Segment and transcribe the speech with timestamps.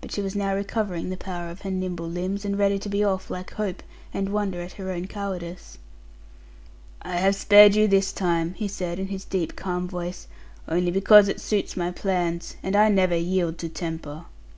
[0.00, 3.02] But she was now recovering the power of her nimble limbs; and ready to be
[3.02, 3.82] off like hope,
[4.14, 5.76] and wonder at her own cowardice.
[7.02, 10.28] 'I have spared you this time,' he said, in his deep calm voice,
[10.68, 14.26] 'only because it suits my plans; and I never yield to temper.